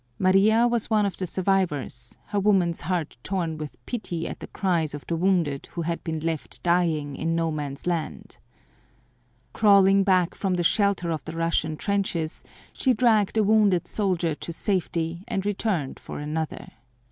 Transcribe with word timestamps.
Maria 0.17 0.67
was 0.67 0.89
one 0.89 1.05
of 1.05 1.15
the 1.17 1.27
survivors, 1.27 2.17
her 2.25 2.39
woman's 2.39 2.81
heart 2.81 3.17
torn 3.21 3.55
with 3.55 3.77
pity 3.85 4.27
at 4.27 4.39
the 4.39 4.47
cries 4.47 4.95
of 4.95 5.05
the 5.05 5.15
wounded 5.15 5.67
who 5.73 5.83
had 5.83 6.03
been 6.03 6.19
left 6.21 6.63
dying 6.63 7.15
in 7.15 7.35
No 7.35 7.51
Man's 7.51 7.85
Land. 7.85 8.39
Crawling 9.53 10.03
back 10.03 10.33
from 10.33 10.55
the 10.55 10.63
shelter 10.63 11.11
of 11.11 11.23
the 11.25 11.33
Russian 11.33 11.77
trenches, 11.77 12.43
she 12.73 12.95
dragged 12.95 13.37
a 13.37 13.43
wounded 13.43 13.85
soldier 13.85 14.33
to 14.33 14.51
safety 14.51 15.23
and 15.27 15.45
returned 15.45 15.99
for 15.99 16.17
another. 16.17 16.69